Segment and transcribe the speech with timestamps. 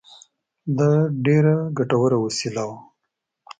[0.77, 0.91] دا
[1.25, 2.77] ډېره ګټوره وسیله وه.